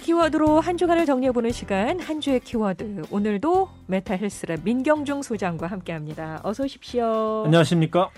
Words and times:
키워드로 0.00 0.60
한 0.60 0.76
주간을 0.76 1.06
정리해보는 1.06 1.52
시간 1.52 2.00
한 2.00 2.20
주의 2.20 2.40
키워드 2.40 3.02
오늘도 3.10 3.68
메타헬스랩 3.88 4.64
민경중 4.64 5.22
소장과 5.22 5.66
함께합니다. 5.66 6.40
어서 6.42 6.64
오십시오. 6.64 7.44
안녕하십니까? 7.44 8.10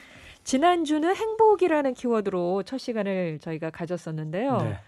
지난주는 0.45 1.15
행복이라는 1.15 1.95
키워드로 1.95 2.63
첫 2.65 2.79
시간을 2.79 3.39
저희가 3.41 3.71
가졌었는데요. 3.71 4.59
네. 4.63 4.79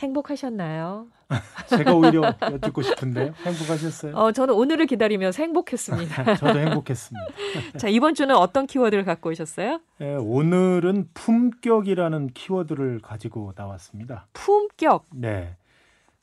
행복하셨나요? 0.00 1.06
제가 1.68 1.94
오히려 1.94 2.34
여쭙고 2.42 2.82
싶은데요. 2.82 3.34
행복하셨어요? 3.44 4.16
어, 4.16 4.32
저는 4.32 4.54
오늘을 4.54 4.86
기다리면서 4.86 5.42
행복했습니다. 5.42 6.34
저도 6.36 6.58
행복했습니다. 6.58 7.26
자, 7.78 7.88
이번 7.88 8.14
주는 8.14 8.34
어떤 8.34 8.66
키워드를 8.66 9.04
갖고 9.04 9.30
오셨어요? 9.30 9.80
네, 9.98 10.14
오늘은 10.14 11.08
품격이라는 11.14 12.30
키워드를 12.34 13.00
가지고 13.02 13.52
나왔습니다. 13.56 14.26
품격? 14.32 15.04
네. 15.14 15.56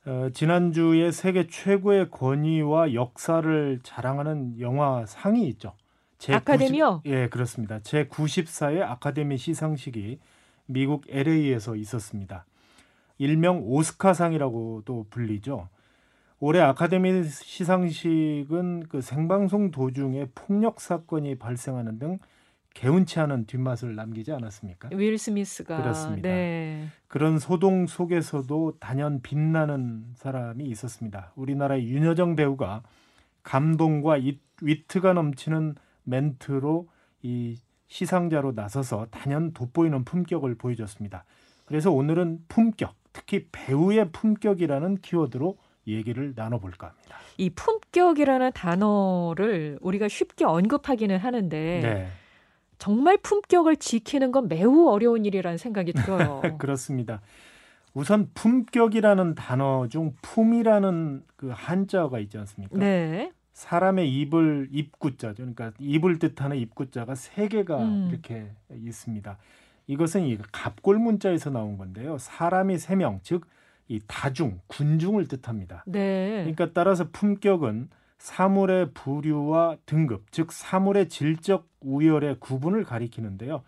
어, 0.07 0.29
지난주에 0.33 1.11
세계 1.11 1.47
최고의 1.47 2.09
권위와 2.11 2.93
역사를 2.93 3.79
자랑하는 3.83 4.61
영화 4.61 5.05
상이 5.05 5.45
있죠. 5.49 5.73
제 6.17 6.33
아카데미요? 6.33 7.01
90, 7.03 7.11
예, 7.11 7.27
그렇습니다. 7.27 7.79
제 7.81 8.07
94회 8.07 8.81
아카데미 8.83 9.35
시상식이 9.35 10.19
미국 10.65 11.03
LA에서 11.09 11.75
있었습니다. 11.75 12.45
일명 13.17 13.61
오스카상이라고도 13.63 15.07
불리죠. 15.09 15.67
올해 16.39 16.61
아카데미 16.61 17.25
시상식은 17.25 18.87
그 18.87 19.01
생방송 19.01 19.71
도중에 19.71 20.27
폭력 20.33 20.79
사건이 20.79 21.35
발생하는 21.37 21.99
등 21.99 22.19
개운치 22.77 23.19
않은 23.19 23.47
뒷맛을 23.47 23.95
남기지 23.95 24.31
않았습니까? 24.33 24.89
윌 24.93 25.17
스미스가 25.17 25.77
그렇습니다. 25.77 26.29
네. 26.29 26.89
그런 27.07 27.39
소동 27.39 27.87
속에서도 27.87 28.73
단연 28.79 29.19
빛나는 29.23 30.05
사람이 30.13 30.63
있었습니다. 30.65 31.31
우리나라의 31.35 31.87
윤여정 31.87 32.35
배우가 32.35 32.83
감동과 33.41 34.19
위트가 34.61 35.13
넘치는 35.13 35.73
멘트로 36.03 36.87
이 37.23 37.57
시상자로 37.87 38.51
나서서 38.51 39.07
단연 39.09 39.53
돋보이는 39.53 40.05
품격을 40.05 40.53
보여줬습니다. 40.55 41.25
그래서 41.65 41.91
오늘은 41.91 42.45
품격, 42.47 42.93
특히 43.11 43.47
배우의 43.51 44.11
품격이라는 44.11 44.97
키워드로 44.97 45.57
얘기를 45.87 46.33
나눠볼까 46.35 46.89
합니다. 46.89 47.17
이 47.37 47.49
품격이라는 47.49 48.51
단어를 48.53 49.79
우리가 49.81 50.07
쉽게 50.07 50.45
언급하기는 50.45 51.17
하는데 51.17 51.79
네. 51.81 52.07
정말 52.77 53.17
품격을 53.17 53.77
지키는 53.77 54.31
건 54.31 54.47
매우 54.47 54.87
어려운 54.89 55.25
일이라는 55.25 55.57
생각이 55.57 55.93
들어요. 55.93 56.41
그렇습니다. 56.59 57.21
우선 57.93 58.29
품격이라는 58.33 59.35
단어 59.35 59.87
중 59.87 60.13
품이라는 60.21 61.23
그 61.35 61.51
한자가 61.53 62.19
있지 62.19 62.37
않습니까? 62.37 62.77
네. 62.77 63.31
사람의 63.53 64.13
입을 64.13 64.69
입구자죠. 64.71 65.35
그러니까 65.37 65.71
입을 65.79 66.19
뜻하는 66.19 66.57
입구자가 66.57 67.15
세 67.15 67.47
개가 67.47 67.77
음. 67.79 68.09
이렇게 68.11 68.51
있습니다. 68.71 69.37
이것은 69.87 70.27
이 70.27 70.37
갑골 70.51 70.99
문자에서 70.99 71.49
나온 71.49 71.77
건데요. 71.77 72.17
사람이 72.19 72.77
세 72.77 72.95
명, 72.95 73.19
즉 73.23 73.57
이 73.89 74.01
다중, 74.05 74.59
군중을 74.67 75.27
뜻합니다. 75.27 75.83
네. 75.85 76.39
그러니까 76.41 76.71
따라서 76.73 77.07
품격은 77.11 77.89
사물의 78.17 78.91
부류와 78.93 79.77
등급, 79.85 80.31
즉 80.31 80.51
사물의 80.51 81.09
질적 81.09 81.67
우열의 81.81 82.37
구분을 82.39 82.83
가리키는데요. 82.83 83.63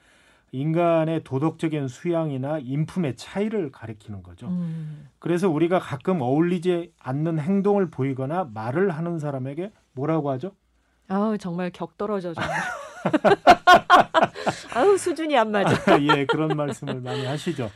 인간의 0.51 1.23
도덕적인 1.23 1.87
수양이나 1.87 2.57
인품의 2.59 3.15
차이를 3.15 3.71
가리키는 3.71 4.23
거죠. 4.23 4.47
음. 4.47 5.07
그래서 5.19 5.47
우리가 5.47 5.79
가끔 5.79 6.21
어울리지 6.21 6.93
않는 6.99 7.39
행동을 7.39 7.91
보이거나 7.91 8.49
말을 8.53 8.89
하는 8.89 9.19
사람에게 9.19 9.71
뭐라고 9.93 10.31
하죠? 10.31 10.51
아우 11.07 11.37
정말 11.37 11.69
격떨어져 11.71 12.33
정말. 12.33 12.51
아우 14.73 14.97
수준이 14.97 15.37
안 15.37 15.51
맞아. 15.51 15.75
예, 16.01 16.25
그런 16.25 16.57
말씀을 16.57 17.01
많이 17.01 17.25
하시죠. 17.25 17.69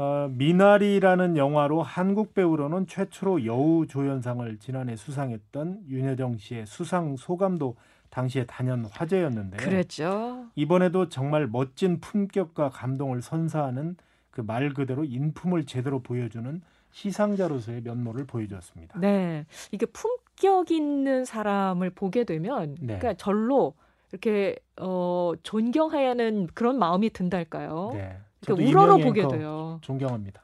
어, 0.00 0.28
미나리라는 0.30 1.36
영화로 1.36 1.82
한국 1.82 2.32
배우로는 2.32 2.86
최초로 2.86 3.44
여우 3.46 3.84
조연상을 3.88 4.58
지난해 4.58 4.94
수상했던 4.94 5.86
윤여정 5.88 6.38
씨의 6.38 6.66
수상 6.66 7.16
소감도 7.16 7.74
당시에 8.10 8.46
단연 8.46 8.84
화제였는데요. 8.84 9.60
그랬죠. 9.60 10.46
이번에도 10.54 11.08
정말 11.08 11.48
멋진 11.48 11.98
품격과 12.00 12.70
감동을 12.70 13.22
선사하는 13.22 13.96
그 14.30 14.42
말 14.42 14.72
그대로 14.72 15.02
인품을 15.04 15.64
제대로 15.66 15.98
보여주는 16.00 16.62
시상자로서의 16.92 17.80
면모를 17.82 18.24
보여주었습니다. 18.24 19.00
네, 19.00 19.46
이게 19.72 19.84
품격 19.86 20.70
있는 20.70 21.24
사람을 21.24 21.90
보게 21.90 22.22
되면, 22.22 22.76
네. 22.80 22.98
그러니까 22.98 23.14
절로 23.14 23.74
이렇게 24.12 24.54
어, 24.80 25.32
존경하는 25.42 26.46
그런 26.54 26.78
마음이 26.78 27.10
든달까요? 27.10 27.90
네. 27.94 28.16
그러니까 28.40 28.70
우러러 28.70 28.96
보게 28.98 29.26
돼요. 29.26 29.78
존경합니다. 29.82 30.42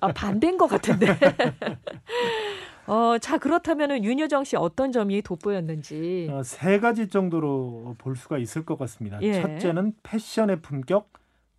아 0.00 0.12
반대인 0.12 0.56
것 0.58 0.66
같은데. 0.66 1.06
어, 2.86 3.18
자 3.18 3.36
그렇다면은 3.36 4.02
윤여정 4.02 4.44
씨 4.44 4.56
어떤 4.56 4.92
점이 4.92 5.20
돋보였는지 5.22 6.28
어, 6.30 6.42
세 6.42 6.80
가지 6.80 7.08
정도로 7.08 7.96
볼 7.98 8.16
수가 8.16 8.38
있을 8.38 8.64
것 8.64 8.78
같습니다. 8.78 9.20
예. 9.20 9.42
첫째는 9.42 9.92
패션의 10.02 10.62
품격, 10.62 11.12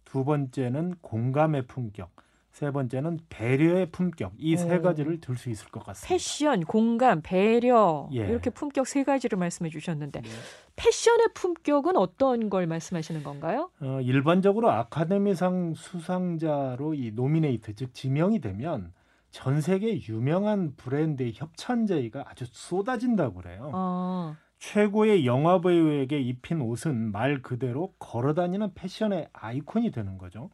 두 0.06 0.26
번째는 0.26 0.96
공감의 1.02 1.68
품격, 1.68 2.10
세 2.59 2.72
번째는 2.72 3.20
배려의 3.30 3.90
품격 3.92 4.34
이 4.38 4.58
세 4.58 4.80
가지를 4.81 5.22
들 5.22 5.38
수 5.38 5.50
있을 5.50 5.70
것 5.70 5.81
같습니다. 5.86 6.08
패션, 6.14 6.62
공감, 6.66 7.22
배려 7.24 8.09
예. 8.12 8.28
이렇게 8.28 8.50
품격 8.50 8.86
세 8.86 9.03
가지를 9.06 9.38
말씀해 9.40 9.70
주셨는데 9.70 10.22
네. 10.22 10.30
패션의 10.75 11.30
품격은 11.34 11.96
어떤 11.96 12.50
걸 12.50 12.68
말씀하시는 12.68 13.24
건가요? 13.24 13.70
어, 13.81 14.00
일반적으로 14.02 14.70
아카데미상 14.72 15.74
수상자로 15.75 16.96
이 16.96 17.12
노미네이트 17.12 17.75
즉 17.75 17.94
지명이 17.94 18.42
되면 18.42 18.91
전 19.31 19.62
세계 19.62 19.97
유명한 20.09 20.74
브랜드의 20.76 21.31
협찬 21.36 21.86
제의가 21.86 22.26
아주 22.28 22.46
쏟아진다고 22.52 23.36
그래요. 23.36 23.72
어. 23.74 24.36
최고의 24.59 25.26
영화 25.26 25.62
배우에게 25.62 26.20
입힌 26.20 26.59
옷은 26.59 27.14
말 27.14 27.41
그대로 27.41 27.94
걸어다니는 28.00 28.74
패션의 28.74 29.30
아이콘이 29.31 29.91
되는 29.91 30.18
거죠. 30.18 30.50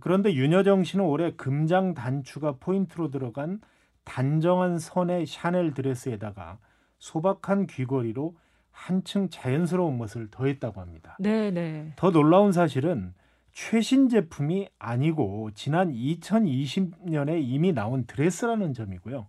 그런데 0.00 0.32
윤여정 0.34 0.84
씨는 0.84 1.04
올해 1.04 1.32
금장 1.32 1.94
단추가 1.94 2.56
포인트로 2.58 3.10
들어간 3.10 3.60
단정한 4.04 4.78
선의 4.78 5.26
샤넬 5.26 5.74
드레스에다가 5.74 6.58
소박한 6.98 7.66
귀걸이로 7.66 8.36
한층 8.70 9.28
자연스러운 9.28 9.98
멋을 9.98 10.28
더했다고 10.30 10.80
합니다. 10.80 11.16
네, 11.20 11.50
네. 11.50 11.92
더 11.96 12.10
놀라운 12.10 12.52
사실은 12.52 13.12
최신 13.52 14.08
제품이 14.08 14.68
아니고 14.78 15.50
지난 15.54 15.92
2020년에 15.92 17.42
이미 17.42 17.72
나온 17.72 18.06
드레스라는 18.06 18.72
점이고요. 18.72 19.26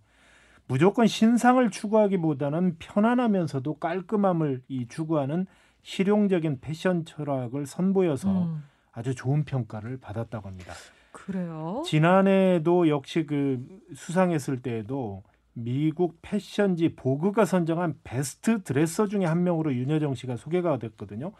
무조건 0.67 1.07
신상을 1.07 1.69
추구하기보다는 1.69 2.77
편안하면서도 2.79 3.79
깔끔함을 3.79 4.61
이 4.69 4.87
추구하는 4.87 5.45
실용적인 5.81 6.61
패션 6.61 7.03
철학을 7.03 7.65
선보여서 7.65 8.45
음. 8.45 8.63
아주 8.93 9.13
좋은 9.15 9.43
평가를 9.43 9.97
받았다고 9.99 10.47
합니다. 10.47 10.73
그래요? 11.11 11.83
지난해도 11.85 12.87
역시 12.87 13.25
그 13.25 13.65
수상했을 13.93 14.61
때에도 14.61 15.23
미국 15.53 16.19
패션지 16.21 16.95
보그가 16.95 17.45
선정한 17.45 17.95
베스트 18.03 18.63
드레서 18.63 19.07
중에 19.07 19.25
한 19.25 19.43
명으로 19.43 19.73
윤여정 19.73 20.15
씨가 20.15 20.37
소개가 20.37 20.79
됐거든요. 20.79 21.33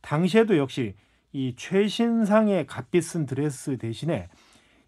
당시에도 0.00 0.56
역시 0.56 0.94
이 1.32 1.54
최신상의 1.56 2.66
값비싼 2.66 3.26
드레스 3.26 3.76
대신에 3.76 4.28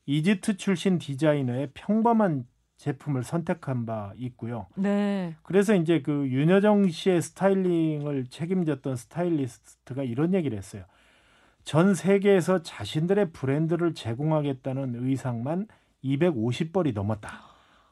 이집트 0.07 0.57
출신 0.57 0.99
디자이너의 0.99 1.71
평범한 1.75 2.47
제품을 2.79 3.25
선택한 3.25 3.85
바 3.85 4.13
있고요. 4.17 4.67
네. 4.75 5.37
그래서 5.43 5.75
이제 5.75 6.01
그 6.01 6.27
윤여정 6.29 6.89
씨의 6.89 7.21
스타일링을 7.21 8.29
책임졌던 8.29 8.97
스타일리스트가 8.97 10.03
이런 10.03 10.33
얘기를 10.33 10.57
했어요. 10.57 10.85
전 11.71 11.95
세계에서 11.95 12.65
자신들의 12.65 13.31
브랜드를 13.31 13.95
제공하겠다는 13.95 15.07
의상만 15.07 15.69
250벌이 16.03 16.93
넘었다. 16.93 17.31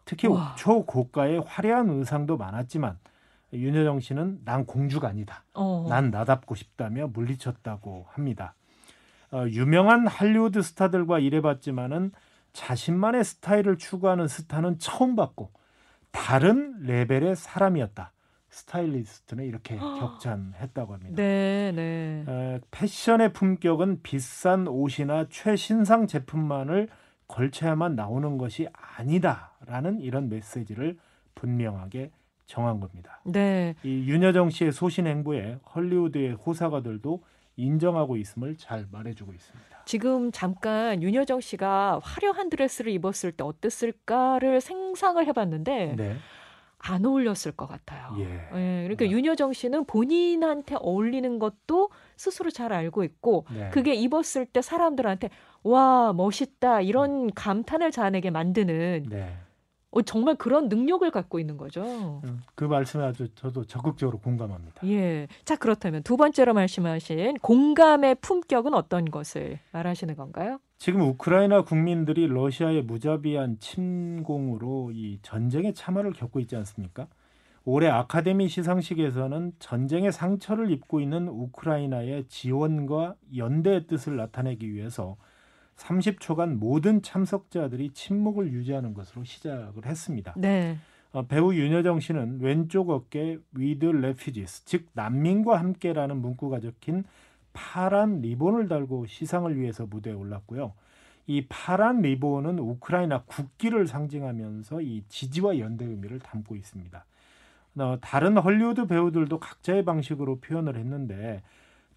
특히 0.05 0.27
와. 0.27 0.57
초고가의 0.59 1.45
화려한 1.47 1.89
의상도 1.91 2.37
많았지만 2.37 2.99
윤여정 3.53 4.01
씨는 4.01 4.41
난 4.45 4.67
공주가 4.67 5.07
아니다. 5.07 5.45
어. 5.55 5.87
난 5.89 6.11
나답고 6.11 6.57
싶다며 6.57 7.07
물리쳤다고 7.07 8.07
합니다. 8.09 8.57
어, 9.31 9.45
유명한 9.47 10.09
할리우드 10.09 10.61
스타들과 10.61 11.21
일해봤지만은 11.21 12.11
자신만의 12.53 13.23
스타일을 13.23 13.79
추구하는 13.79 14.27
스타는 14.27 14.81
처음 14.81 15.15
봤고 15.15 15.53
다른 16.11 16.81
레벨의 16.81 17.37
사람이었다. 17.37 18.11
스타일리스트는 18.59 19.45
이렇게 19.45 19.77
격찬했다고 19.79 20.95
합니다. 20.95 21.17
네, 21.17 21.73
네. 21.75 22.25
에, 22.27 22.61
패션의 22.71 23.33
품격은 23.33 24.03
비싼 24.03 24.67
옷이나 24.67 25.27
최신상 25.29 26.07
제품만을 26.07 26.89
걸쳐야만 27.29 27.95
나오는 27.95 28.39
것이 28.39 28.67
아니다라는 28.73 30.01
이런 30.01 30.29
메시지를 30.29 30.97
분명하게 31.35 32.11
정한 32.47 32.81
겁니다. 32.81 33.21
네. 33.25 33.75
이 33.83 34.09
윤여정 34.09 34.51
씨의 34.51 34.73
소신 34.73 35.07
행보에 35.07 35.59
헐리우드의 35.75 36.33
호사가들도 36.33 37.23
인정하고 37.57 38.17
있음을 38.17 38.57
잘 38.57 38.87
말해주고 38.91 39.33
있습니다. 39.35 39.69
지금 39.85 40.33
잠깐 40.33 41.03
윤여정 41.03 41.41
씨가 41.41 42.01
화려한 42.03 42.51
드레스를 42.51 42.93
입었을 42.93 43.33
때 43.33 43.45
어땠을까를 43.45 44.61
생상을 44.61 45.27
해봤는데 45.27 45.97
네. 45.97 46.17
안 46.79 47.05
어울렸을 47.05 47.53
것 47.57 47.67
같아요. 47.67 48.15
예. 48.19 48.25
예 48.25 48.83
그러니까 48.85 49.05
네. 49.05 49.11
윤여정 49.11 49.53
씨는 49.53 49.85
본인한테 49.85 50.77
어울리는 50.79 51.39
것도 51.39 51.91
스스로 52.17 52.51
잘 52.51 52.73
알고 52.73 53.05
있고 53.05 53.47
네. 53.53 53.71
그게 53.71 53.95
입었을 53.95 54.47
때 54.47 54.63
사람들한테 54.63 55.31
와 55.65 56.13
멋있다 56.13 56.81
이런 56.81 57.33
감탄을 57.35 57.91
자아내게 57.91 58.31
만드는 58.31 59.07
네. 59.09 59.37
어, 59.91 60.03
정말 60.03 60.35
그런 60.37 60.69
능력을 60.69 61.11
갖고 61.11 61.39
있는 61.39 61.57
거죠. 61.57 62.21
음, 62.25 62.41
그 62.55 62.65
말씀에 62.65 63.05
아주 63.05 63.35
저도 63.35 63.65
적극적으로 63.65 64.19
공감합니다. 64.19 64.87
예. 64.87 65.27
자, 65.45 65.57
그렇다면 65.57 66.03
두 66.03 66.17
번째로 66.17 66.53
말씀하신 66.53 67.39
공감의 67.39 68.17
품격은 68.17 68.75
어떤 68.75 69.07
것을 69.07 69.59
말하시는 69.73 70.15
건가요? 70.15 70.59
지금 70.79 71.01
우크라이나 71.01 71.63
국민들이 71.63 72.29
러시아의 72.29 72.83
무자비한 72.83 73.59
침공으로 73.59 74.93
이 74.95 75.19
전쟁의 75.23 75.75
참화를 75.75 76.13
겪고 76.13 76.39
있지 76.41 76.55
않습니까? 76.55 77.09
올해 77.65 77.89
아카데미 77.89 78.49
시상식에서는 78.49 79.53
전쟁의 79.59 80.13
상처를 80.13 80.71
입고 80.71 81.01
있는 81.01 81.29
우크라이나의 81.29 82.27
지원과 82.29 83.17
연대의 83.37 83.89
뜻을 83.89 84.17
나타내기 84.17 84.73
위해서 84.73 85.17
30초간 85.77 86.55
모든 86.55 87.03
참석자들이 87.03 87.91
침묵을 87.91 88.53
유지하는 88.53 88.95
것으로 88.95 89.25
시작을 89.25 89.85
했습니다. 89.85 90.35
네. 90.37 90.79
어, 91.11 91.27
배우 91.27 91.55
윤여정 91.55 92.01
씨는 92.01 92.41
왼쪽 92.41 92.91
어깨에 92.91 93.39
with 93.53 93.85
refugees 93.85 94.65
즉 94.65 94.87
난민과 94.93 95.59
함께라는 95.59 96.19
문구가 96.19 96.61
적힌 96.61 97.05
파란 97.59 98.21
리본을 98.21 98.69
달고 98.69 99.07
시상을 99.07 99.59
위해서 99.59 99.85
무대에 99.85 100.13
올랐고요. 100.13 100.75
이 101.27 101.45
파란 101.49 102.03
리본은 102.03 102.61
우크라이나 102.61 103.25
국기를 103.25 103.89
상징하면서 103.89 104.81
이 104.81 105.03
지지와 105.09 105.59
연대 105.59 105.85
의미를 105.85 106.21
담고 106.21 106.55
있습니다. 106.55 107.05
어, 107.79 107.99
다른 108.01 108.37
헐리우드 108.39 108.87
배우들도 108.87 109.41
각자의 109.41 109.85
방식으로 109.85 110.39
표현을 110.39 110.77
했는데 110.77 111.43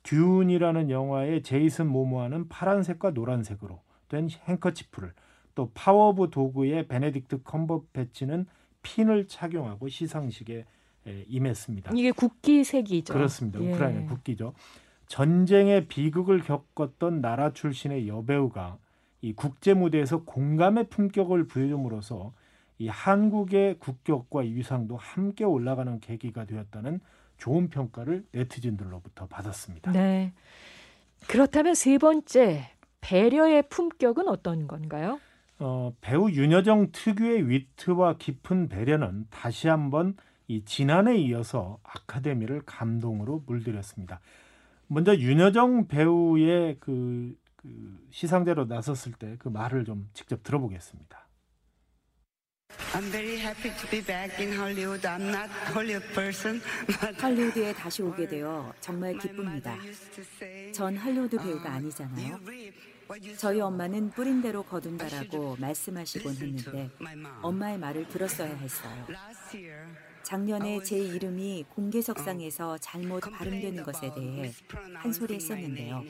듄이라는 0.01 0.89
영화의 0.89 1.43
제이슨 1.43 1.87
모모아는 1.87 2.49
파란색과 2.49 3.11
노란색으로 3.11 3.79
된 4.09 4.29
행커치프를 4.29 5.13
또 5.53 5.69
파워 5.75 6.07
오브 6.07 6.31
도그의 6.31 6.88
베네딕트 6.87 7.43
컴버패치는 7.43 8.47
핀을 8.81 9.27
착용하고 9.27 9.89
시상식에 9.89 10.65
임했습니다. 11.05 11.91
이게 11.95 12.11
국기색이죠. 12.11 13.13
그렇습니다. 13.13 13.59
우크라이나 13.59 14.01
예. 14.01 14.05
국기죠. 14.05 14.53
전쟁의 15.11 15.89
비극을 15.89 16.39
겪었던 16.39 17.19
나라 17.19 17.51
출신의 17.51 18.07
여배우가 18.07 18.77
이 19.19 19.33
국제 19.33 19.73
무대에서 19.73 20.23
공감의 20.23 20.87
품격을 20.87 21.47
보여줌으로써 21.47 22.31
이 22.79 22.87
한국의 22.87 23.79
국격과 23.79 24.39
위상도 24.39 24.95
함께 24.95 25.43
올라가는 25.43 25.99
계기가 25.99 26.45
되었다는 26.45 27.01
좋은 27.37 27.67
평가를 27.67 28.23
네티즌들로부터 28.31 29.27
받았습니다. 29.27 29.91
네. 29.91 30.31
그렇다면 31.27 31.75
세 31.75 31.97
번째 31.97 32.71
배려의 33.01 33.63
품격은 33.67 34.29
어떤 34.29 34.65
건가요? 34.65 35.19
어, 35.59 35.93
배우 35.99 36.31
윤여정 36.31 36.93
특유의 36.93 37.49
위트와 37.49 38.15
깊은 38.15 38.69
배려는 38.69 39.25
다시 39.29 39.67
한번 39.67 40.15
이 40.47 40.63
지난해 40.63 41.17
이어서 41.17 41.79
아카데미를 41.83 42.61
감동으로 42.65 43.43
물들였습니다. 43.45 44.21
먼저 44.91 45.15
윤여정 45.15 45.88
배우의 45.88 46.77
그, 46.81 47.33
그 47.55 47.97
시상대로 48.11 48.65
나섰을 48.65 49.13
때 49.13 49.38
그 49.39 49.47
말을 49.47 49.85
좀 49.85 50.09
직접 50.13 50.43
들어보겠습니다. 50.43 51.27
I'm 52.93 53.09
very 53.09 53.38
happy 53.39 53.71
to 53.77 53.89
be 53.89 54.01
back 54.03 54.45
in 54.45 54.53
Hollywood. 54.53 55.07
I'm 55.07 55.29
not 55.29 55.49
Hollywood 55.73 56.13
person. 56.13 56.61
할리우드에 57.17 57.73
다시 57.73 58.01
오게 58.03 58.27
되어 58.27 58.73
정말 58.81 59.17
기쁩니다. 59.17 59.77
전 60.73 60.97
할리우드 60.97 61.37
배우가 61.37 61.71
아니잖아요. 61.71 62.37
저희 63.37 63.61
엄마는 63.61 64.09
뿌린 64.11 64.41
대로 64.41 64.61
거둔다라고 64.63 65.55
말씀하시곤 65.57 66.33
했는데 66.33 66.89
엄마의 67.41 67.77
말을 67.77 68.09
들었어야 68.09 68.53
했어요. 68.55 69.07
작년에 70.31 70.81
제 70.81 70.98
이름이 70.98 71.66
공개석상에서 71.75 72.78
잘못 72.78 73.19
발음되는 73.19 73.83
것에 73.83 74.13
대해 74.13 74.54
한 74.95 75.12
소리 75.12 75.33
했었는데요. 75.33 76.06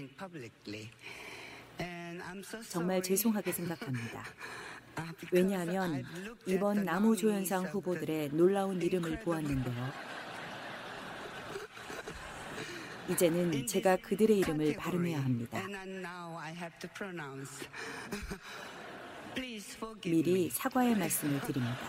정말 2.69 3.01
죄송하게 3.01 3.51
생각합니다. 3.51 4.23
왜냐하면 5.33 6.03
이번 6.45 6.85
나무조연상 6.85 7.65
후보들의 7.65 8.29
놀라운 8.33 8.79
이름을 8.79 9.21
보았는데요. 9.25 9.91
이제는 13.09 13.65
제가 13.65 13.95
그들의 13.95 14.37
이름을 14.37 14.75
발음해야 14.75 15.19
합니다. 15.19 15.63
미리 20.05 20.47
사과의 20.51 20.95
말씀을 20.95 21.41
드립니다. 21.41 21.87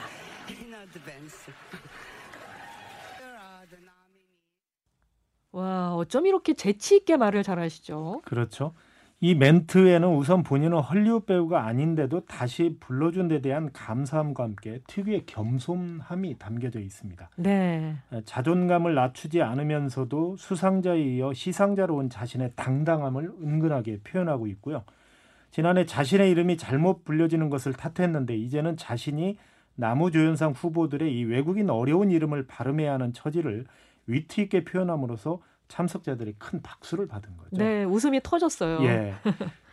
와, 5.52 5.94
어쩜 5.94 6.26
이렇게 6.26 6.54
재치 6.54 6.96
있게 6.96 7.16
말을 7.16 7.42
잘하시죠? 7.42 8.22
그렇죠. 8.24 8.72
이 9.24 9.36
멘트에는 9.36 10.08
우선 10.08 10.42
본인은 10.42 10.80
헐리우드 10.80 11.26
배우가 11.26 11.64
아닌데도 11.64 12.24
다시 12.24 12.76
불러준 12.80 13.28
데 13.28 13.40
대한 13.40 13.70
감사함과 13.72 14.42
함께 14.42 14.80
특유의 14.88 15.26
겸손함이 15.26 16.38
담겨져 16.40 16.80
있습니다. 16.80 17.30
네. 17.36 17.94
자존감을 18.24 18.96
낮추지 18.96 19.40
않으면서도 19.40 20.36
수상자에 20.38 21.00
이어 21.00 21.32
시상자로 21.32 21.94
온 21.94 22.10
자신의 22.10 22.54
당당함을 22.56 23.30
은근하게 23.40 24.00
표현하고 24.02 24.48
있고요. 24.48 24.82
지난해 25.52 25.86
자신의 25.86 26.28
이름이 26.32 26.56
잘못 26.56 27.04
불려지는 27.04 27.48
것을 27.48 27.74
탓했는데 27.74 28.36
이제는 28.36 28.76
자신이 28.76 29.38
나무조연상 29.76 30.50
후보들의 30.50 31.16
이 31.16 31.24
외국인 31.24 31.70
어려운 31.70 32.10
이름을 32.10 32.48
발음해야 32.48 32.94
하는 32.94 33.12
처지를 33.12 33.66
위트 34.08 34.40
있게 34.40 34.64
표현함으로써 34.64 35.40
참석자들이 35.72 36.34
큰 36.38 36.60
박수를 36.60 37.08
받은 37.08 37.34
거죠. 37.38 37.56
네, 37.56 37.84
웃음이 37.84 38.20
터졌어요. 38.22 38.84
예. 38.84 39.14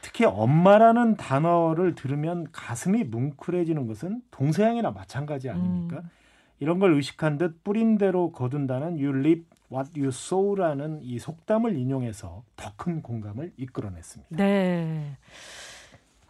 특히 0.01 0.23
엄마라는 0.23 1.17
단어를 1.17 1.93
들으면 1.93 2.47
가슴이 2.53 3.03
뭉클해지는 3.03 3.85
것은 3.85 4.21
동서양이나 4.31 4.91
마찬가지 4.91 5.49
아닙니까? 5.49 5.97
음. 5.97 6.09
이런 6.59 6.79
걸 6.79 6.93
의식한 6.93 7.37
듯 7.37 7.65
뿌린 7.65 7.97
대로 7.97 8.31
거둔다는 8.31 8.93
you 8.93 9.09
live 9.09 9.43
what 9.69 9.91
you 9.99 10.07
sow라는 10.07 11.01
이 11.03 11.19
속담을 11.19 11.77
인용해서 11.77 12.43
더 12.55 12.71
큰 12.77 13.01
공감을 13.01 13.51
이끌어냈습니다. 13.57 14.37
네. 14.37 15.17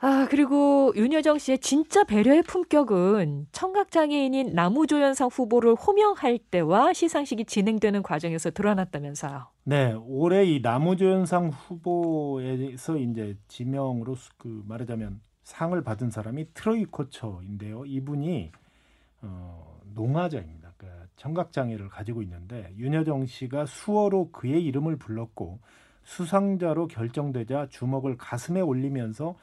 아, 0.02 0.28
그리고 0.30 0.94
윤여정 0.96 1.40
씨의 1.40 1.60
진짜 1.60 2.06
배려의 2.06 2.44
품격은 2.44 3.48
청각장애인인 3.52 4.54
나무조연상 4.54 5.28
후보를 5.30 5.76
호명할 5.76 6.40
때와 6.40 6.94
시상식이 6.94 7.44
진행되는 7.44 8.02
과정에서 8.02 8.50
드러났다면서요. 8.50 9.48
네, 9.66 9.94
올해 10.08 10.46
이 10.46 10.62
나무조연상 10.62 11.50
후보에서 11.50 12.98
이제 12.98 13.38
지명으로 13.50 14.16
그 14.38 14.64
말하자면 14.68 15.20
상을 15.44 15.84
받은 15.84 16.12
사람이 16.12 16.54
트로이 16.54 16.86
코처인데요. 16.86 17.84
이분이 17.86 18.52
어, 19.24 19.82
농아자입니다. 19.96 20.76
그러니까 20.78 21.08
청각장애를 21.18 21.90
가지고 21.90 22.22
있는데 22.22 22.74
윤여정 22.78 23.26
씨가 23.26 23.66
수어로 23.66 24.32
그의 24.32 24.64
이름을 24.64 24.96
불렀고 24.96 25.60
수상자로 26.04 26.88
결정되자 26.88 27.68
주먹을 27.70 28.16
가슴에 28.18 28.62
올리면서 28.62 29.36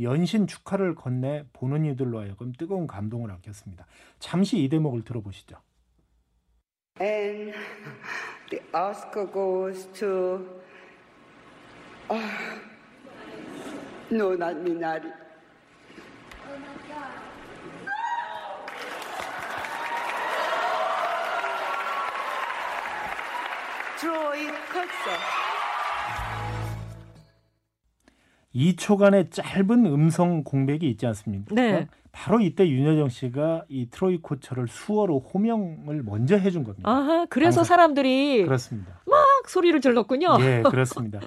연신 0.00 0.46
축하를 0.46 0.94
건네 0.94 1.46
보는 1.52 1.84
이들로 1.84 2.20
하여금 2.20 2.52
뜨거운 2.52 2.86
감동을 2.86 3.30
안겼습니다. 3.30 3.86
잠시 4.18 4.62
이 4.62 4.68
대목을 4.68 5.02
들어보시죠. 5.04 5.56
And 7.00 7.52
the 8.50 8.62
Oscar 8.72 9.26
goes 9.26 9.86
to 9.94 10.46
uh, 12.10 12.20
no, 14.10 14.34
not. 14.72 15.02
Oh 16.46 16.58
my 16.58 16.74
God. 16.86 17.24
Troy 23.98 24.50
Kotzer. 24.70 25.53
2초간의 28.54 29.30
짧은 29.30 29.86
음성 29.86 30.44
공백이 30.44 30.88
있지 30.90 31.06
않습니까? 31.06 31.54
네. 31.54 31.88
바로 32.12 32.40
이때 32.40 32.68
윤여정 32.68 33.08
씨가 33.08 33.64
이 33.68 33.88
트로이 33.90 34.18
코처를 34.18 34.68
수어로 34.68 35.18
호명을 35.18 36.02
먼저 36.04 36.36
해준 36.36 36.62
겁니다. 36.62 36.88
아하, 36.88 37.26
그래서 37.28 37.60
항상. 37.60 37.64
사람들이 37.64 38.44
그렇습니다. 38.44 39.00
막 39.06 39.18
소리를 39.48 39.80
질렀군요. 39.80 40.36
예, 40.40 40.62
그렇습니다. 40.62 41.18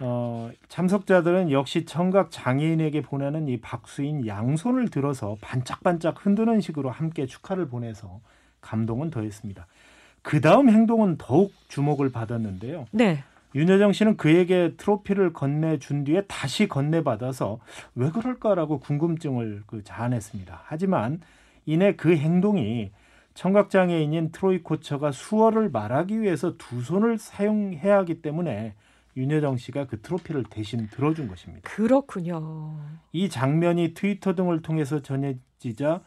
어, 0.00 0.50
참석자들은 0.68 1.52
역시 1.52 1.84
청각 1.84 2.32
장애인에게 2.32 3.02
보내는 3.02 3.48
이 3.48 3.60
박수인 3.60 4.26
양손을 4.26 4.88
들어서 4.88 5.36
반짝반짝 5.40 6.26
흔드는 6.26 6.60
식으로 6.60 6.90
함께 6.90 7.26
축하를 7.26 7.68
보내서 7.68 8.20
감동은 8.60 9.10
더했습니다. 9.10 9.68
그 10.22 10.40
다음 10.40 10.68
행동은 10.68 11.16
더욱 11.18 11.52
주목을 11.68 12.10
받았는데요. 12.10 12.86
네. 12.90 13.22
윤여정 13.54 13.92
씨는 13.92 14.16
그에게 14.16 14.74
트로피를 14.76 15.32
건네준 15.32 16.04
뒤에 16.04 16.22
다시 16.26 16.66
건네받아서 16.66 17.60
왜 17.94 18.10
그럴까라고 18.10 18.80
궁금증을 18.80 19.62
그 19.66 19.84
자아냈습니다. 19.84 20.62
하지만 20.64 21.20
이내 21.66 21.94
그 21.94 22.16
행동이 22.16 22.90
청각장애인인 23.34 24.32
트로이 24.32 24.62
코처가 24.62 25.12
수어를 25.12 25.68
말하기 25.70 26.20
위해서 26.20 26.56
두 26.56 26.82
손을 26.82 27.18
사용해야 27.18 27.98
하기 27.98 28.22
때문에 28.22 28.74
윤여정 29.16 29.56
씨가 29.56 29.86
그 29.86 30.00
트로피를 30.00 30.44
대신 30.50 30.88
들어준 30.88 31.28
것입니다. 31.28 31.68
그렇군요. 31.68 32.76
이 33.12 33.28
장면이 33.28 33.94
트위터 33.94 34.34
등을 34.34 34.62
통해서 34.62 35.02
전해지자 35.02 36.02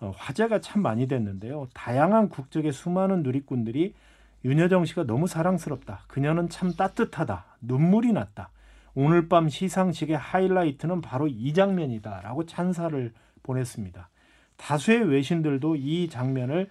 어, 0.00 0.12
화제가 0.16 0.60
참 0.60 0.82
많이 0.82 1.06
됐는데요. 1.06 1.68
다양한 1.74 2.28
국적의 2.28 2.72
수많은 2.72 3.22
누리꾼들이 3.22 3.94
윤여정 4.44 4.84
씨가 4.84 5.04
너무 5.04 5.26
사랑스럽다. 5.26 6.04
그녀는 6.08 6.48
참 6.48 6.72
따뜻하다. 6.72 7.44
눈물이 7.60 8.12
났다. 8.12 8.50
오늘 8.94 9.28
밤 9.28 9.48
시상식의 9.48 10.16
하이라이트는 10.16 11.00
바로 11.00 11.28
이 11.28 11.52
장면이다 11.52 12.22
라고 12.22 12.44
찬사를 12.46 13.12
보냈습니다. 13.42 14.08
다수의 14.56 15.08
외신들도 15.08 15.76
이 15.76 16.08
장면을 16.08 16.68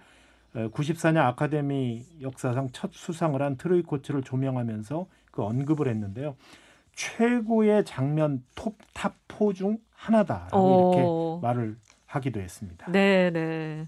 94년 0.54 1.18
아카데미 1.18 2.04
역사상 2.20 2.70
첫 2.72 2.92
수상을 2.92 3.40
한 3.40 3.56
트로이 3.56 3.82
코츠를 3.82 4.22
조명하면서 4.22 5.06
그 5.30 5.42
언급을 5.42 5.88
했는데요. 5.88 6.36
최고의 6.94 7.84
장면 7.84 8.42
톱탑4 8.56 9.54
중 9.54 9.78
하나다라고 9.94 10.58
오. 10.58 10.92
이렇게 10.92 11.46
말을 11.46 11.76
하기도 12.06 12.40
했습니다. 12.40 12.90
네, 12.90 13.30
네. 13.30 13.86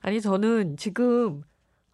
아니 0.00 0.20
저는 0.20 0.76
지금 0.76 1.42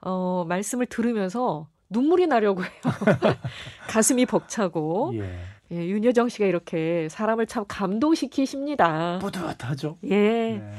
어, 0.09 0.45
말씀을 0.47 0.87
들으면서 0.87 1.67
눈물이 1.91 2.29
나려고 2.29 2.63
해요. 2.63 2.71
가슴이 3.91 4.25
벅차고. 4.25 5.15
예. 5.17 5.39
예, 5.73 5.85
윤여정 5.85 6.29
씨가 6.29 6.47
이렇게 6.47 7.09
사람을 7.11 7.47
참 7.47 7.65
감동시키십니다. 7.67 9.19
뿌듯하죠. 9.21 9.99
예. 10.05 10.09
네. 10.09 10.73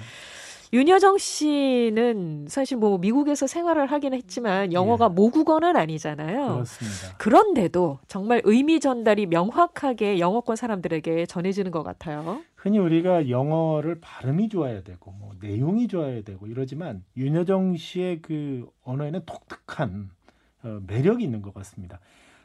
윤여정 0.74 1.18
씨는 1.18 2.48
사실 2.50 2.78
뭐 2.78 2.98
미국에서 2.98 3.48
생활을 3.48 3.88
하긴 3.88 4.14
했지만 4.14 4.74
영어가 4.74 5.06
예. 5.06 5.10
모국어는 5.10 5.78
아니잖아요. 5.78 6.54
그렇습니다. 6.54 7.18
그런데도 7.18 8.00
정말 8.08 8.42
의미 8.44 8.80
전달이 8.80 9.28
명확하게 9.28 10.20
영어권 10.20 10.56
사람들에게 10.58 11.26
전해지는 11.26 11.72
것 11.72 11.84
같아요. 11.84 12.42
흔히 12.56 12.80
우리가 12.80 13.30
영어를 13.30 14.00
발음이 14.02 14.50
좋아야 14.50 14.84
되고 14.84 15.12
뭐 15.12 15.32
내용이 15.40 15.88
좋아야 15.88 16.22
되고 16.24 16.48
이러지만 16.48 17.04
윤여정 17.16 17.78
씨의 17.78 18.22
그 18.22 18.70
언어에는 18.84 19.22
독특한 19.26 20.10
어, 20.64 20.82
매력이 20.86 21.24
있는 21.24 21.42
것 21.42 21.54
같습니다. 21.54 22.00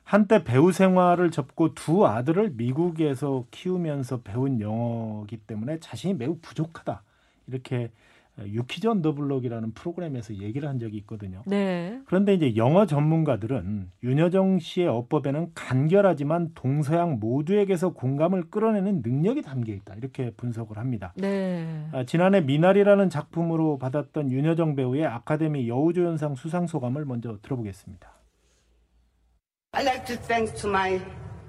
한때 0.05 0.45
배우 0.45 0.71
생활을 0.73 1.31
접고 1.31 1.75
두 1.75 2.07
아들을 2.07 2.52
미국에서 2.57 3.45
키우면서 3.50 4.21
배운 4.21 4.61
영어기 4.61 5.38
때문에 5.38 5.81
자신이 5.81 6.14
매우 6.14 6.37
부족하다 6.41 7.02
이렇게 7.47 7.91
유 8.38 8.50
퀴즈 8.50 8.87
온 8.87 8.98
더 8.98 9.14
블럭이라는 9.14 9.73
프로그램에서 9.73 10.35
얘기를 10.35 10.69
한 10.69 10.79
적이 10.79 10.99
있거든요. 10.99 11.43
네. 11.47 12.01
그런데 12.07 12.35
이제 12.35 12.57
영어 12.57 12.87
전문가들은 12.87 13.91
윤여정 14.03 14.59
씨의 14.59 14.89
어법에는 14.89 15.53
간결하지만 15.55 16.53
동서양 16.55 17.21
모두에게서 17.21 17.93
공감을 17.93 18.51
끌어내는 18.51 19.03
능력이 19.05 19.43
담겨 19.43 19.73
있다. 19.73 19.95
이렇게 19.95 20.31
분석을 20.31 20.79
합니다. 20.79 21.12
네. 21.17 21.87
아, 21.93 22.05
지난해 22.05 22.41
미나리라는 22.41 23.11
작품으로 23.11 23.79
받았던 23.79 24.31
윤여정 24.31 24.77
배우의 24.77 25.07
아카데미 25.07 25.69
여우조연상 25.69 26.35
수상 26.35 26.67
소감을 26.67 27.05
먼저 27.05 27.39
들어보겠습니다. 27.43 28.11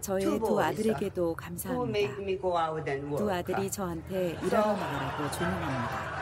저의 0.01 0.25
두 0.39 0.59
아들에게도 0.59 1.33
감사합니다. 1.33 2.15
두 3.15 3.31
아들이 3.31 3.71
저한테 3.71 4.31
일하러 4.43 4.73
나가라고 4.73 5.31
조명합니다. 5.31 6.12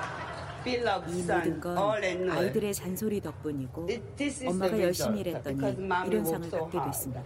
이 0.66 1.22
모든 1.22 1.60
건 1.60 1.78
아이들의 2.30 2.74
잔소리 2.74 3.22
덕분이고 3.22 3.88
엄마가 4.48 4.80
열심히 4.80 5.22
일했더니 5.22 5.58
이런 6.08 6.26
상을 6.26 6.50
받게 6.50 6.80
됐습니다. 6.86 7.24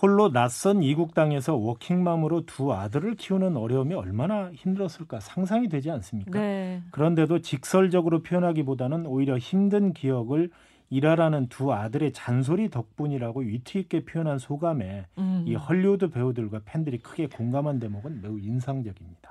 홀로 0.00 0.30
낯선 0.30 0.82
이국 0.82 1.14
땅에서 1.14 1.56
워킹맘으로 1.56 2.44
두 2.44 2.72
아들을 2.74 3.14
키우는 3.16 3.56
어려움이 3.56 3.94
얼마나 3.94 4.52
힘들었을까 4.52 5.20
상상이 5.20 5.70
되지 5.70 5.90
않습니까? 5.90 6.38
네. 6.38 6.82
그런데도 6.90 7.40
직설적으로 7.40 8.22
표현하기보다는 8.22 9.06
오히려 9.06 9.38
힘든 9.38 9.94
기억을 9.94 10.50
일하라는 10.90 11.48
두 11.48 11.72
아들의 11.72 12.12
잔소리 12.12 12.68
덕분이라고 12.68 13.40
위트 13.40 13.78
있게 13.78 14.04
표현한 14.04 14.38
소감에 14.38 15.06
음. 15.18 15.44
이 15.46 15.54
헐리우드 15.54 16.10
배우들과 16.10 16.60
팬들이 16.64 16.98
크게 16.98 17.28
공감한 17.28 17.78
대목은 17.78 18.20
매우 18.20 18.38
인상적입니다. 18.38 19.25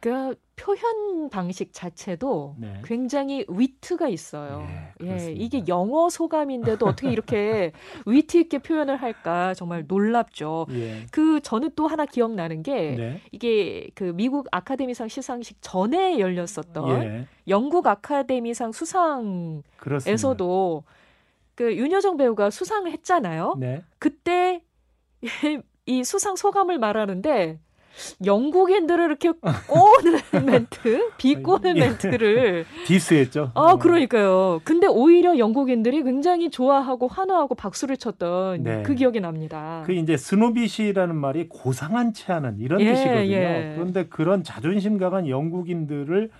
그 0.00 0.34
표현 0.56 1.28
방식 1.30 1.72
자체도 1.72 2.56
네. 2.58 2.82
굉장히 2.84 3.44
위트가 3.48 4.08
있어요. 4.08 4.66
네, 4.98 5.28
예, 5.28 5.32
이게 5.32 5.62
영어 5.68 6.08
소감인데도 6.08 6.86
어떻게 6.86 7.10
이렇게 7.10 7.72
위트 8.06 8.38
있게 8.38 8.58
표현을 8.58 8.96
할까 8.96 9.54
정말 9.54 9.84
놀랍죠. 9.86 10.66
예. 10.70 11.06
그 11.10 11.40
저는 11.40 11.70
또 11.76 11.86
하나 11.86 12.06
기억나는 12.06 12.62
게 12.62 12.94
네. 12.96 13.20
이게 13.30 13.88
그 13.94 14.04
미국 14.14 14.48
아카데미상 14.50 15.08
시상식 15.08 15.58
전에 15.60 16.18
열렸었던 16.18 17.02
예. 17.02 17.26
영국 17.48 17.86
아카데미상 17.86 18.72
수상에서도 18.72 19.62
그렇습니다. 19.76 20.44
그 21.54 21.76
윤여정 21.76 22.16
배우가 22.16 22.48
수상을 22.48 22.90
했잖아요. 22.90 23.56
네. 23.58 23.82
그때 23.98 24.62
이 25.86 26.04
수상 26.04 26.36
소감을 26.36 26.78
말하는데 26.78 27.58
영국인들을 28.24 29.04
이렇게 29.04 29.30
꼬는 29.30 30.20
멘트, 30.46 31.10
비꼬는 31.16 31.76
예. 31.76 31.80
멘트를 31.80 32.64
디스했죠. 32.86 33.52
아, 33.54 33.76
그러니까요. 33.76 34.60
근데 34.64 34.86
오히려 34.86 35.38
영국인들이 35.38 36.02
굉장히 36.02 36.50
좋아하고 36.50 37.08
환호하고 37.08 37.54
박수를 37.54 37.96
쳤던 37.96 38.62
네. 38.62 38.82
그 38.82 38.94
기억이 38.94 39.20
납니다. 39.20 39.82
그 39.86 39.92
이제 39.92 40.16
스노비시라는 40.16 41.14
말이 41.16 41.48
고상한 41.48 42.12
체하는 42.12 42.58
이런 42.60 42.80
예, 42.80 42.92
뜻이거든요. 42.92 43.32
예. 43.32 43.72
그런데 43.76 44.06
그런 44.06 44.42
자존심 44.44 44.98
강한 44.98 45.28
영국인들을 45.28 46.30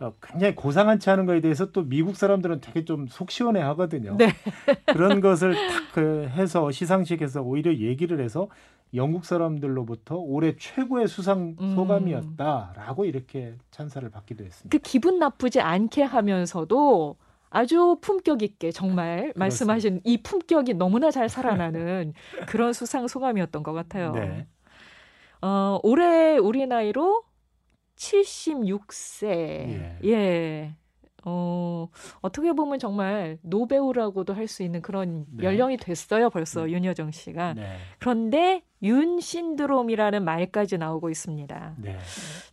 어, 0.00 0.14
굉장히 0.22 0.54
고상한 0.54 0.98
채 0.98 1.10
하는 1.10 1.26
거에 1.26 1.42
대해서 1.42 1.72
또 1.72 1.82
미국 1.84 2.16
사람들은 2.16 2.62
되게 2.62 2.84
좀 2.84 3.06
속 3.10 3.30
시원해 3.30 3.60
하거든요. 3.60 4.16
네. 4.16 4.28
그런 4.86 5.20
것을 5.20 5.54
탁그 5.54 6.30
해서 6.34 6.70
시상식에서 6.70 7.42
오히려 7.42 7.74
얘기를 7.74 8.20
해서 8.20 8.48
영국 8.94 9.24
사람들로부터 9.24 10.16
올해 10.16 10.56
최고의 10.56 11.08
수상 11.08 11.56
음. 11.60 11.74
소감이었다라고 11.74 13.02
음. 13.02 13.08
이렇게 13.08 13.54
찬사를 13.70 14.08
받기도 14.10 14.44
했습니다. 14.44 14.68
그 14.68 14.82
기분 14.82 15.18
나쁘지 15.18 15.60
않게 15.60 16.02
하면서도 16.02 17.16
아주 17.50 17.98
품격 18.00 18.42
있게 18.42 18.70
정말 18.70 19.32
말씀하신 19.36 20.02
이 20.04 20.22
품격이 20.22 20.74
너무나 20.74 21.10
잘 21.10 21.28
살아나는 21.28 22.14
그런 22.48 22.72
수상 22.72 23.08
소감이었던 23.08 23.62
것 23.62 23.72
같아요. 23.72 24.12
네. 24.12 24.46
어, 25.42 25.80
올해 25.82 26.36
우리 26.36 26.66
나이로 26.66 27.22
76세. 27.96 29.24
예. 29.26 29.98
예. 30.04 30.76
어, 31.24 31.88
어떻게 32.20 32.52
보면 32.52 32.78
정말 32.78 33.38
노배우라고도 33.42 34.34
할 34.34 34.48
수 34.48 34.62
있는 34.62 34.82
그런 34.82 35.26
네. 35.30 35.44
연령이 35.44 35.76
됐어요, 35.76 36.28
벌써 36.30 36.64
네. 36.64 36.72
윤여정 36.72 37.12
씨가. 37.12 37.54
네. 37.54 37.76
그런데 37.98 38.62
윤 38.82 39.20
신드롬이라는 39.20 40.24
말까지 40.24 40.78
나오고 40.78 41.10
있습니다. 41.10 41.74
네. 41.78 41.98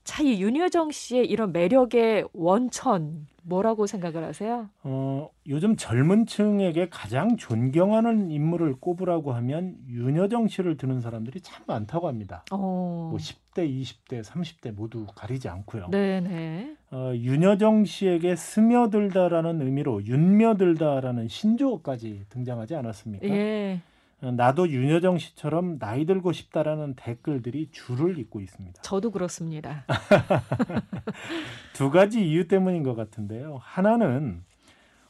자, 0.04 0.22
이 0.22 0.40
윤여정 0.42 0.92
씨의 0.92 1.26
이런 1.26 1.52
매력의 1.52 2.28
원천 2.34 3.26
뭐라고 3.48 3.88
생각을 3.88 4.26
하세요? 4.26 4.70
어, 4.84 5.30
요즘 5.48 5.78
젊은 5.78 6.26
층에게 6.26 6.90
가장 6.90 7.38
존경하는 7.38 8.30
인물을 8.30 8.76
꼽으라고 8.80 9.32
하면 9.34 9.78
윤여정 9.88 10.50
씨를 10.50 10.76
드는 10.76 11.00
사람들이 11.00 11.40
참 11.42 11.64
많다고 11.66 12.10
합니다. 12.10 12.44
어. 12.52 13.08
뭐 13.10 13.18
10대, 13.18 13.70
20대, 13.70 14.22
30대 14.22 14.74
모두 14.74 15.06
가리지 15.16 15.48
않고요. 15.48 15.88
네네. 15.90 16.76
어, 16.92 17.14
윤여정 17.16 17.86
씨에게 17.86 18.36
스며들다라는 18.36 19.62
의미로 19.62 20.04
윤며들다라는 20.04 21.30
신조어까지 21.30 22.26
등장하지 22.30 22.76
않았습니까? 22.76 23.28
예. 23.30 23.82
나도 24.20 24.70
윤여정 24.70 25.20
씨처럼 25.20 25.78
나이 25.78 26.06
들고 26.06 26.32
싶다라는 26.32 26.96
댓글들이 26.96 27.70
줄을 27.72 28.18
잇고 28.18 28.42
있습니다. 28.42 28.82
저도 28.82 29.12
그렇습니다. 29.12 29.86
두 31.74 31.92
가지 31.92 32.28
이유 32.28 32.48
때문인 32.48 32.82
것 32.82 32.96
같은데요. 32.96 33.60
하나는 33.62 34.44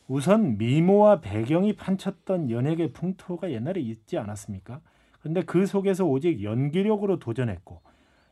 우선 0.08 0.58
미모와 0.58 1.22
배경이 1.22 1.74
판쳤던 1.76 2.50
연예계 2.50 2.92
풍토가 2.92 3.52
옛날에 3.52 3.80
있지 3.80 4.18
않았습니까? 4.18 4.82
근데 5.22 5.42
그 5.42 5.66
속에서 5.66 6.06
오직 6.06 6.44
연기력으로 6.44 7.20
도전했고 7.20 7.82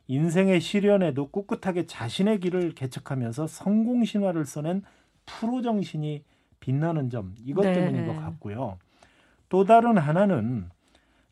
인생의 0.08 0.60
시련에도 0.60 1.30
꿋꿋하게 1.30 1.86
자신의 1.86 2.40
길을 2.40 2.74
개척하면서 2.74 3.46
성공 3.46 4.04
신화를 4.04 4.44
써낸 4.44 4.82
프로 5.24 5.62
정신이 5.62 6.22
빛나는 6.60 7.10
점 7.10 7.34
이것 7.44 7.62
네. 7.62 7.72
때문인 7.72 8.06
것 8.06 8.14
같고요. 8.20 8.78
또 9.48 9.64
다른 9.64 9.98
하나는 9.98 10.68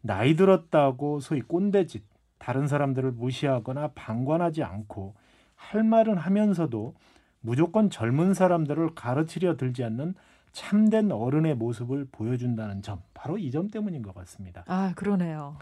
나이 0.01 0.35
들었다고 0.37 1.21
소위 1.21 1.41
꼰대짓 1.41 2.05
다른 2.39 2.67
사람들을 2.69 3.13
무시하거나 3.13 3.93
방관하지 3.95 4.63
않고 4.63 5.15
할 5.55 5.83
말은 5.83 6.17
하면서도 6.19 6.95
무조건 7.41 7.91
젊은 7.91 8.35
사람들을 8.35 8.95
가르치려 8.95 9.57
들지 9.57 9.83
않는 9.85 10.15
참된 10.53 11.11
어른의 11.11 11.57
모습을 11.57 12.07
보여준다는 12.13 12.83
점 12.83 13.01
바로 13.13 13.39
이 13.39 13.51
점 13.51 13.71
때문인 13.71 14.03
것 14.03 14.15
같습니다. 14.15 14.65
아 14.67 14.93
그러네요. 14.95 15.57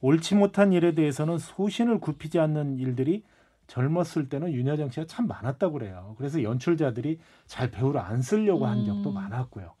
옳지 0.00 0.34
못한 0.34 0.72
일에 0.72 0.94
대해서는 0.94 1.38
소신을 1.38 1.98
굽히지 1.98 2.38
않는 2.38 2.78
일들이 2.78 3.24
젊었을 3.68 4.28
때는 4.28 4.52
윤여정 4.52 4.90
씨가 4.90 5.06
참 5.06 5.26
많았다고 5.26 5.72
그래요. 5.78 6.14
그래서 6.18 6.42
연출자들이 6.42 7.18
잘 7.46 7.70
배우를 7.70 8.00
안 8.00 8.20
쓰려고 8.20 8.66
한 8.66 8.84
적도 8.84 9.10
음. 9.10 9.14
많았고요. 9.14 9.72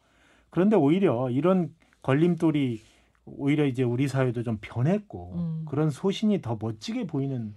그런데 0.48 0.76
오히려 0.76 1.28
이런 1.28 1.74
걸림돌이 2.04 2.82
오히려 3.24 3.64
이제 3.64 3.82
우리 3.82 4.06
사회도 4.06 4.42
좀 4.42 4.58
변했고 4.60 5.32
음. 5.36 5.64
그런 5.66 5.90
소신이 5.90 6.42
더 6.42 6.56
멋지게 6.60 7.06
보이는 7.06 7.54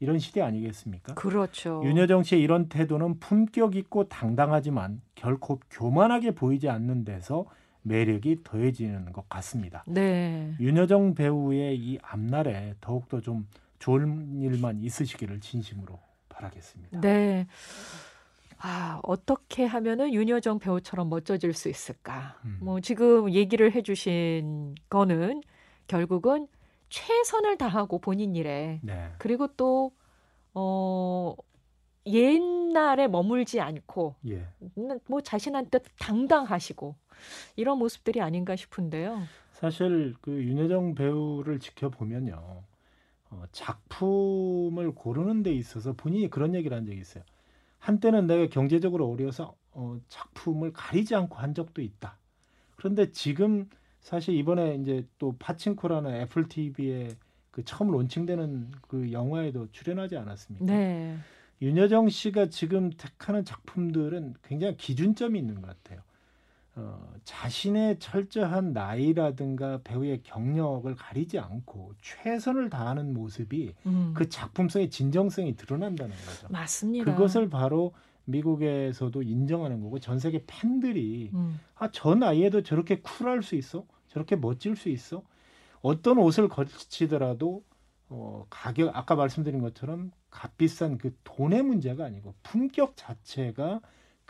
이런 0.00 0.18
시대 0.18 0.40
아니겠습니까? 0.40 1.14
그렇죠. 1.14 1.82
윤여정 1.84 2.22
씨의 2.22 2.42
이런 2.42 2.70
태도는 2.70 3.20
품격 3.20 3.76
있고 3.76 4.08
당당하지만 4.08 5.02
결코 5.14 5.60
교만하게 5.70 6.30
보이지 6.30 6.70
않는 6.70 7.04
데서 7.04 7.44
매력이 7.82 8.38
더해지는 8.42 9.12
것 9.12 9.28
같습니다. 9.28 9.84
네. 9.86 10.54
윤여정 10.58 11.14
배우의 11.14 11.78
이 11.78 11.98
앞날에 12.00 12.76
더욱더 12.80 13.20
좀 13.20 13.46
좋은 13.78 14.40
일만 14.40 14.80
있으시기를 14.80 15.40
진심으로 15.40 15.98
바라겠습니다. 16.30 17.02
네. 17.02 17.46
아, 18.62 19.00
어떻게 19.02 19.64
하면은 19.64 20.12
윤여정 20.12 20.58
배우처럼 20.58 21.08
멋져질 21.08 21.54
수 21.54 21.68
있을까? 21.68 22.38
음. 22.44 22.58
뭐 22.60 22.80
지금 22.80 23.32
얘기를 23.32 23.72
해 23.72 23.82
주신 23.82 24.74
거는 24.90 25.42
결국은 25.86 26.46
최선을 26.90 27.56
다하고 27.56 28.00
본인 28.00 28.36
일에 28.36 28.80
네. 28.82 29.10
그리고 29.18 29.46
또 29.56 29.92
어, 30.52 31.34
옛날에 32.06 33.08
머물지 33.08 33.60
않고 33.60 34.16
예. 34.28 34.46
뭐 35.06 35.20
자신한테 35.20 35.78
당당하시고 35.98 36.96
이런 37.56 37.78
모습들이 37.78 38.20
아닌가 38.20 38.56
싶은데요. 38.56 39.22
사실 39.52 40.14
그 40.20 40.32
윤여정 40.32 40.94
배우를 40.94 41.60
지켜보면요. 41.60 42.62
어, 43.30 43.42
작품을 43.52 44.92
고르는 44.92 45.42
데 45.42 45.52
있어서 45.52 45.92
본인이 45.92 46.28
그런 46.28 46.54
얘기를 46.54 46.76
한 46.76 46.84
적이 46.84 46.98
있어요. 46.98 47.22
한때는 47.80 48.26
내가 48.26 48.46
경제적으로 48.46 49.10
어려서 49.10 49.56
어, 49.72 49.98
작품을 50.08 50.72
가리지 50.72 51.14
않고 51.14 51.36
한 51.36 51.54
적도 51.54 51.82
있다. 51.82 52.18
그런데 52.76 53.10
지금 53.10 53.68
사실 54.00 54.34
이번에 54.34 54.76
이제 54.76 55.06
또 55.18 55.36
파친코라는 55.38 56.14
애플 56.14 56.48
TV에 56.48 57.08
그 57.50 57.64
처음 57.64 57.90
론칭되는 57.90 58.70
그 58.82 59.12
영화에도 59.12 59.66
출연하지 59.72 60.16
않았습니까? 60.16 60.64
네. 60.64 61.16
윤여정 61.62 62.08
씨가 62.08 62.48
지금 62.48 62.90
택하는 62.90 63.44
작품들은 63.44 64.34
굉장히 64.42 64.76
기준점이 64.76 65.38
있는 65.38 65.60
것 65.60 65.66
같아요. 65.66 66.00
어, 66.80 67.12
자신의 67.24 67.98
철저한 67.98 68.72
나이라든가 68.72 69.80
배우의 69.84 70.22
경력을 70.22 70.92
가리지 70.94 71.38
않고 71.38 71.92
최선을 72.00 72.70
다하는 72.70 73.12
모습이 73.12 73.74
음. 73.86 74.12
그 74.16 74.28
작품성의 74.28 74.90
진정성이 74.90 75.56
드러난다는 75.56 76.16
거죠. 76.16 76.48
맞습니다. 76.48 77.04
그것을 77.04 77.50
바로 77.50 77.92
미국에서도 78.24 79.22
인정하는 79.22 79.82
거고 79.82 79.98
전 79.98 80.18
세계 80.18 80.42
팬들이 80.46 81.30
음. 81.34 81.60
아저 81.74 82.14
나이에도 82.14 82.62
저렇게 82.62 83.00
쿨할 83.00 83.42
수 83.42 83.54
있어? 83.56 83.84
저렇게 84.08 84.36
멋질 84.36 84.76
수 84.76 84.88
있어? 84.88 85.22
어떤 85.82 86.18
옷을 86.18 86.48
거치더라도 86.48 87.62
어, 88.08 88.46
가격 88.50 88.96
아까 88.96 89.14
말씀드린 89.14 89.60
것처럼 89.60 90.10
값비싼 90.30 90.98
그 90.98 91.16
돈의 91.24 91.62
문제가 91.62 92.04
아니고 92.04 92.34
품격 92.42 92.96
자체가 92.96 93.80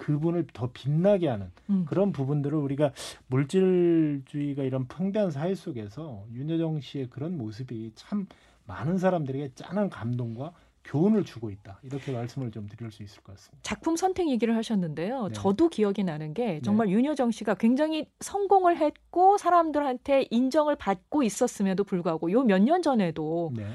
그분을 0.01 0.47
더 0.55 0.71
빛나게 0.73 1.29
하는 1.29 1.51
음. 1.69 1.85
그런 1.87 2.11
부분들을 2.11 2.57
우리가 2.57 2.93
물질주의가 3.27 4.63
이런 4.63 4.89
팽대한 4.89 5.31
사회 5.31 5.55
속에서 5.55 6.25
윤여정 6.33 6.81
씨의 6.81 7.11
그런 7.11 7.37
모습이 7.37 7.93
참 7.95 8.27
많은 8.67 8.97
사람들에게 8.97 9.51
짠한 9.55 9.91
감동과 9.91 10.53
교훈을 10.85 11.25
주고 11.25 11.51
있다. 11.51 11.79
이렇게 11.83 12.13
말씀을 12.13 12.51
좀 12.51 12.67
드릴 12.67 12.91
수 12.91 13.03
있을 13.03 13.23
것 13.23 13.37
같습니다. 13.37 13.59
작품 13.63 13.97
선택 13.97 14.31
얘기를 14.31 14.57
하셨는데요. 14.57 15.29
네. 15.29 15.35
저도 15.35 15.69
기억이 15.69 16.03
나는 16.03 16.33
게 16.33 16.61
정말 16.63 16.87
네. 16.87 16.95
윤여정 16.95 17.31
씨가 17.33 17.55
굉장히 17.57 18.07
성공을 18.21 18.79
했고 18.79 19.37
사람들한테 19.37 20.29
인정을 20.31 20.77
받고 20.77 21.23
있었음에도 21.23 21.85
불구하고 21.85 22.33
요 22.33 22.43
몇 22.45 22.59
년 22.63 22.81
전에도 22.81 23.53
네. 23.55 23.67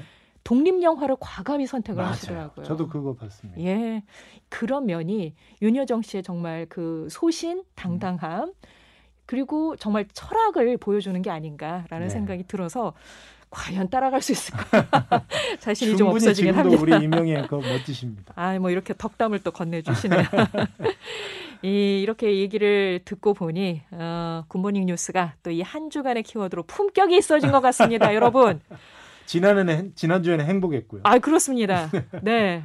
독립 0.46 0.80
영화를 0.80 1.16
과감히 1.18 1.66
선택을 1.66 1.96
맞아요. 2.02 2.12
하시더라고요. 2.12 2.64
저도 2.64 2.86
그거 2.86 3.14
봤습니다. 3.14 3.60
예. 3.62 4.04
그런 4.48 4.86
면이 4.86 5.34
윤여정 5.60 6.02
씨의 6.02 6.22
정말 6.22 6.66
그 6.68 7.08
소신, 7.10 7.64
당당함 7.74 8.44
음. 8.44 8.52
그리고 9.26 9.74
정말 9.74 10.06
철학을 10.12 10.76
보여주는 10.76 11.20
게 11.20 11.30
아닌가라는 11.30 12.06
네. 12.06 12.08
생각이 12.08 12.44
들어서 12.46 12.92
과연 13.50 13.88
따라갈 13.90 14.22
수 14.22 14.30
있을까? 14.32 14.62
자신이 15.58 15.96
좀 15.96 16.08
없어지긴 16.08 16.54
합니다. 16.54 16.80
우리 16.80 17.04
이명희 17.04 17.48
그 17.48 17.56
멋지십니다. 17.56 18.32
아, 18.36 18.56
뭐 18.60 18.70
이렇게 18.70 18.94
덕담을 18.96 19.40
또 19.42 19.50
건네주시네요. 19.50 20.20
이, 21.62 22.00
이렇게 22.02 22.38
얘기를 22.38 23.00
듣고 23.04 23.34
보니 23.34 23.82
어, 23.90 24.44
굿모닝 24.48 24.86
뉴스가 24.86 25.34
또 25.42 25.50
이 25.50 25.62
한 25.62 25.90
주간의 25.90 26.22
키워드로 26.22 26.64
품격이 26.64 27.16
있어진 27.16 27.50
것 27.50 27.60
같습니다, 27.60 28.14
여러분. 28.14 28.60
지난해는 29.26 29.92
지난주에는 29.94 30.44
행복했고요. 30.44 31.02
아 31.04 31.18
그렇습니다. 31.18 31.90
네. 32.22 32.62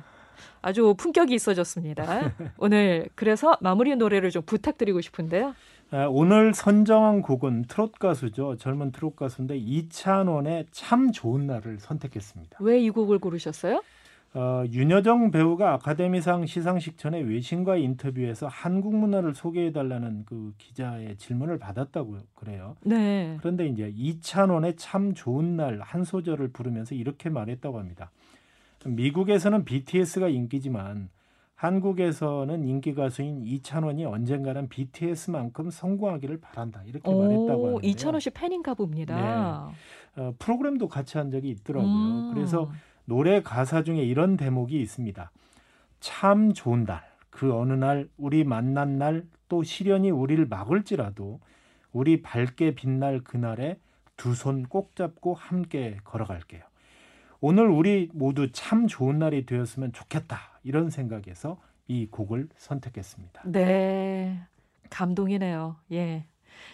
아주 0.63 0.93
품격이 0.97 1.33
있어졌습니다. 1.33 2.33
오늘 2.57 3.09
그래서 3.15 3.57
마무리 3.61 3.95
노래를 3.95 4.29
좀 4.29 4.43
부탁드리고 4.43 5.01
싶은데요. 5.01 5.55
아, 5.89 6.05
오늘 6.09 6.53
선정한 6.53 7.21
곡은 7.21 7.65
트롯 7.67 7.99
가수죠. 7.99 8.55
젊은 8.57 8.91
트롯 8.91 9.15
가수인데 9.15 9.57
이찬원의 9.57 10.67
참 10.71 11.11
좋은 11.11 11.47
날을 11.47 11.79
선택했습니다. 11.79 12.57
왜 12.61 12.79
이 12.79 12.89
곡을 12.91 13.19
고르셨어요? 13.19 13.81
어, 14.33 14.63
윤여정 14.71 15.31
배우가 15.31 15.73
아카데미상 15.73 16.45
시상식 16.45 16.97
전에 16.97 17.19
외신과 17.19 17.75
인터뷰에서 17.75 18.47
한국 18.47 18.95
문화를 18.95 19.35
소개해달라는 19.35 20.23
그 20.25 20.53
기자의 20.57 21.17
질문을 21.17 21.59
받았다고 21.59 22.17
그래요. 22.35 22.77
네. 22.85 23.37
그런데 23.41 23.67
이제 23.67 23.91
이찬원의 23.93 24.77
참 24.77 25.13
좋은 25.13 25.57
날 25.57 25.81
한 25.81 26.05
소절을 26.05 26.49
부르면서 26.53 26.95
이렇게 26.95 27.29
말했다고 27.29 27.77
합니다. 27.77 28.11
미국에서는 28.85 29.65
BTS가 29.65 30.29
인기지만 30.29 31.09
한국에서는 31.55 32.63
인기 32.63 32.95
가수인 32.95 33.41
이찬원이 33.43 34.05
언젠가는 34.05 34.67
BTS만큼 34.69 35.69
성공하기를 35.69 36.39
바란다 36.39 36.81
이렇게 36.85 37.07
오, 37.11 37.19
말했다고 37.21 37.67
하는데 37.67 37.87
이찬원 37.87 38.19
씨 38.21 38.29
팬인가 38.31 38.73
봅니다. 38.73 39.71
네. 40.15 40.21
어, 40.21 40.33
프로그램도 40.39 40.87
같이 40.87 41.17
한 41.17 41.29
적이 41.29 41.49
있더라고요. 41.49 41.91
음. 41.91 42.31
그래서 42.33 42.71
노래 43.11 43.41
가사 43.41 43.83
중에 43.83 43.97
이런 44.03 44.37
대목이 44.37 44.79
있습니다. 44.81 45.31
참 45.99 46.53
좋은 46.53 46.85
날, 46.85 47.03
그 47.29 47.53
어느 47.53 47.73
날 47.73 48.07
우리 48.15 48.45
만난 48.45 48.97
날 48.97 49.25
또 49.49 49.63
시련이 49.63 50.11
우리를 50.11 50.45
막을지라도 50.47 51.41
우리 51.91 52.21
밝게 52.21 52.73
빛날 52.73 53.19
그날에 53.19 53.77
두 54.15 54.31
손 54.31 54.63
꼭 54.63 54.95
잡고 54.95 55.33
함께 55.33 55.97
걸어갈게요. 56.05 56.61
오늘 57.41 57.67
우리 57.67 58.09
모두 58.13 58.49
참 58.53 58.87
좋은 58.87 59.19
날이 59.19 59.45
되었으면 59.45 59.91
좋겠다. 59.91 60.61
이런 60.63 60.89
생각에서 60.89 61.59
이 61.89 62.07
곡을 62.09 62.47
선택했습니다. 62.55 63.41
네. 63.47 64.39
감동이네요. 64.89 65.75
예. 65.91 66.23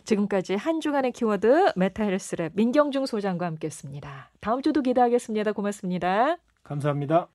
지금까지 0.08 0.56
한 0.56 0.80
주간의 0.80 1.12
키워드 1.12 1.74
메타헬스랩 1.76 2.52
민경중 2.54 3.06
소장과 3.06 3.46
함께했습니다. 3.46 4.32
다음 4.40 4.62
주도 4.62 4.82
기대하겠습니다. 4.82 5.52
고맙습니다. 5.52 6.38
감사합니다. 6.64 7.28